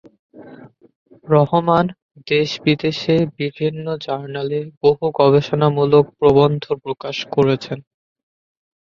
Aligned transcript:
রহমান 1.27 1.85
দেশ-বিদেশে 2.27 3.15
বিভিন্ন 3.37 3.85
জার্নালে 4.05 4.59
বহু 4.81 5.05
গবেষণামূলক 5.19 6.05
প্রবন্ধ 6.19 6.63
প্রকাশ 6.83 7.17
করেছেন। 7.35 7.79